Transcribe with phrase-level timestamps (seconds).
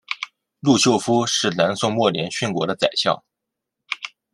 [0.61, 3.21] 陆秀夫是南宋末年殉国的宰相。